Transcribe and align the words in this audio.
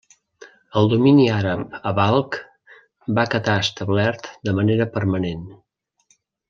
El 0.79 0.87
domini 0.93 1.27
àrab 1.33 1.75
a 1.91 1.93
Balkh 2.01 2.39
va 3.19 3.29
quedar 3.37 3.61
establert 3.67 4.33
de 4.49 4.59
manera 4.63 4.93
permanent. 4.97 5.49